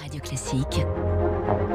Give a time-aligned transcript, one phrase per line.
[0.00, 1.13] Radio Classique.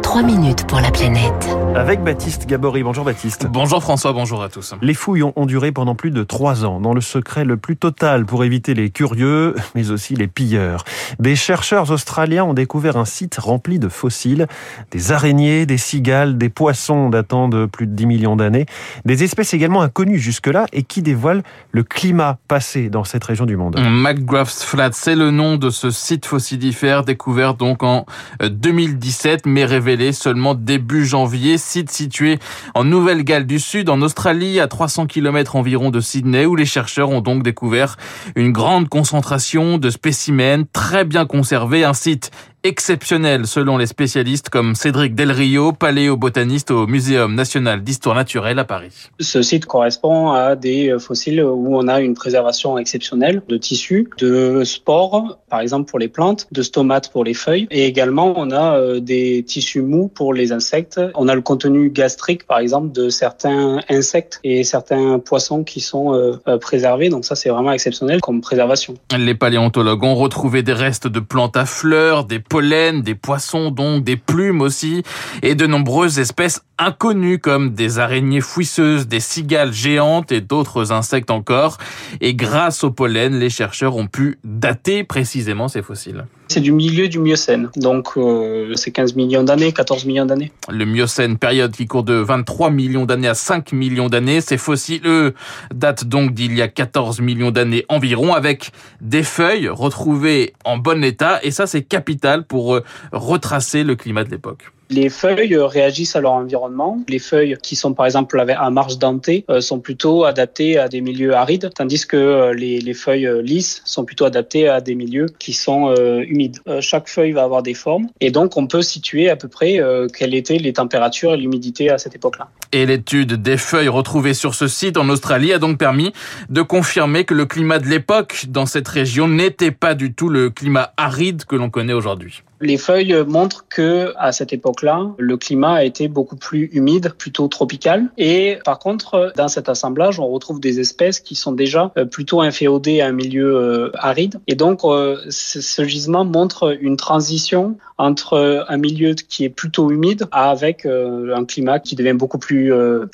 [0.01, 1.47] 3 minutes pour la planète.
[1.75, 2.81] Avec Baptiste Gabory.
[2.81, 3.45] Bonjour Baptiste.
[3.45, 4.73] Bonjour François, bonjour à tous.
[4.81, 7.77] Les fouilles ont, ont duré pendant plus de trois ans, dans le secret le plus
[7.77, 10.83] total pour éviter les curieux, mais aussi les pilleurs.
[11.19, 14.47] Des chercheurs australiens ont découvert un site rempli de fossiles,
[14.89, 18.65] des araignées, des cigales, des poissons datant de plus de 10 millions d'années,
[19.05, 23.57] des espèces également inconnues jusque-là et qui dévoilent le climat passé dans cette région du
[23.57, 23.79] monde.
[23.79, 28.07] McGrath's Flat, c'est le nom de ce site fossilifère découvert donc en
[28.41, 31.57] 2017, mais révélé seulement début janvier.
[31.57, 32.39] Site situé
[32.75, 37.09] en Nouvelle-Galles du Sud, en Australie, à 300 km environ de Sydney, où les chercheurs
[37.09, 37.97] ont donc découvert
[38.35, 41.83] une grande concentration de spécimens très bien conservés.
[41.83, 42.31] Un site
[42.63, 48.65] exceptionnel selon les spécialistes comme Cédric Del Rio, paléobotaniste au Muséum national d'histoire naturelle à
[48.65, 49.09] Paris.
[49.19, 54.63] Ce site correspond à des fossiles où on a une préservation exceptionnelle de tissus, de
[54.63, 58.77] spores, par exemple pour les plantes, de stomates pour les feuilles, et également on a
[58.77, 60.99] euh, des tissus mous pour les insectes.
[61.15, 66.13] On a le contenu gastrique, par exemple, de certains insectes et certains poissons qui sont
[66.13, 67.09] euh, euh, préservés.
[67.09, 68.95] Donc ça, c'est vraiment exceptionnel comme préservation.
[69.17, 74.03] Les paléontologues ont retrouvé des restes de plantes à fleurs, des pollen, des poissons donc,
[74.03, 75.03] des plumes aussi,
[75.43, 81.31] et de nombreuses espèces inconnues comme des araignées fouisseuses, des cigales géantes et d'autres insectes
[81.31, 81.77] encore.
[82.19, 86.25] Et grâce au pollen, les chercheurs ont pu dater précisément ces fossiles.
[86.51, 90.51] C'est du milieu du Miocène, donc euh, c'est 15 millions d'années, 14 millions d'années.
[90.67, 94.41] Le Miocène, période qui court de 23 millions d'années à 5 millions d'années.
[94.41, 95.35] Ces fossiles, eux,
[95.71, 101.03] datent donc d'il y a 14 millions d'années environ, avec des feuilles retrouvées en bon
[101.03, 104.71] état, et ça c'est capital pour euh, retracer le climat de l'époque.
[104.89, 106.99] Les feuilles réagissent à leur environnement.
[107.07, 111.01] Les feuilles qui sont par exemple à marge dentée euh, sont plutôt adaptées à des
[111.01, 115.27] milieux arides, tandis que euh, les, les feuilles lisses sont plutôt adaptées à des milieux
[115.37, 116.57] qui sont euh, humides.
[116.81, 119.79] chaque feuille va avoir des formes et donc on peut situer à peu près
[120.17, 122.49] quelles étaient les températures et l'humidité à cette époque-là.
[122.71, 126.13] Et l'étude des feuilles retrouvées sur ce site en Australie a donc permis
[126.49, 130.51] de confirmer que le climat de l'époque dans cette région n'était pas du tout le
[130.51, 132.43] climat aride que l'on connaît aujourd'hui.
[132.61, 137.47] Les feuilles montrent que à cette époque-là, le climat a été beaucoup plus humide, plutôt
[137.47, 138.09] tropical.
[138.17, 142.99] Et par contre, dans cet assemblage, on retrouve des espèces qui sont déjà plutôt inféodées
[142.99, 144.41] à un milieu aride.
[144.47, 150.85] Et donc, ce gisement montre une transition entre un milieu qui est plutôt humide avec
[150.85, 152.58] un climat qui devient beaucoup plus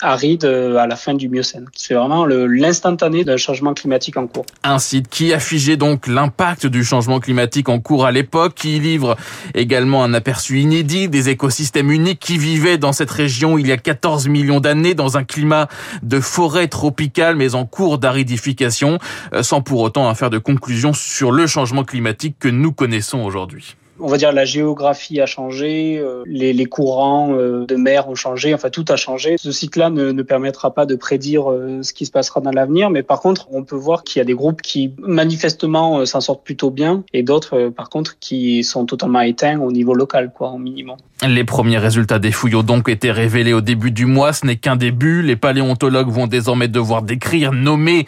[0.01, 1.65] aride à la fin du Miocène.
[1.75, 4.45] C'est vraiment l'instantané d'un changement climatique en cours.
[4.63, 8.79] Un site qui a figé donc l'impact du changement climatique en cours à l'époque, qui
[8.79, 9.15] livre
[9.53, 13.77] Également un aperçu inédit des écosystèmes uniques qui vivaient dans cette région il y a
[13.77, 15.67] 14 millions d'années dans un climat
[16.03, 18.99] de forêt tropicale mais en cours d'aridification,
[19.41, 24.07] sans pour autant faire de conclusion sur le changement climatique que nous connaissons aujourd'hui on
[24.07, 28.85] va dire la géographie a changé, les, les, courants de mer ont changé, enfin tout
[28.89, 29.35] a changé.
[29.37, 31.45] Ce site-là ne, ne, permettra pas de prédire
[31.81, 34.25] ce qui se passera dans l'avenir, mais par contre, on peut voir qu'il y a
[34.25, 39.21] des groupes qui manifestement s'en sortent plutôt bien et d'autres, par contre, qui sont totalement
[39.21, 40.97] éteints au niveau local, quoi, au minimum.
[41.23, 44.33] Les premiers résultats des fouilles ont donc été révélés au début du mois.
[44.33, 45.21] Ce n'est qu'un début.
[45.21, 48.05] Les paléontologues vont désormais devoir décrire, nommer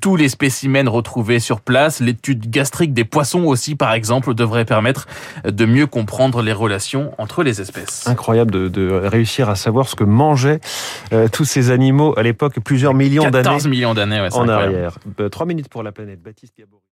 [0.00, 2.00] tous les spécimens retrouvés sur place.
[2.00, 5.06] L'étude gastrique des poissons aussi, par exemple, devrait permettre
[5.44, 8.06] de mieux comprendre les relations entre les espèces.
[8.08, 10.60] Incroyable de, de réussir à savoir ce que mangeaient
[11.12, 13.44] euh, tous ces animaux à l'époque, plusieurs millions d'années.
[13.44, 14.98] 14 millions d'années, ouais, en arrière.
[15.30, 16.22] Trois minutes pour la planète.
[16.22, 16.82] Baptiste Gabory.